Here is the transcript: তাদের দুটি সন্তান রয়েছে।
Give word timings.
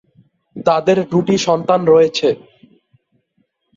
তাদের 0.65 0.97
দুটি 1.11 1.35
সন্তান 1.47 1.81
রয়েছে। 1.85 2.29